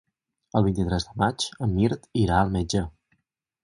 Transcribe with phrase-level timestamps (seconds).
[0.59, 2.87] El vint-i-tres de maig en Mirt irà al metge.